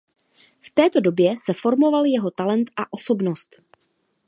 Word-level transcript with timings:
V 0.61 0.71
této 0.73 0.99
době 0.99 1.33
se 1.45 1.53
formoval 1.53 2.05
jeho 2.05 2.31
talent 2.31 2.71
a 2.75 2.93
osobnost. 2.93 3.61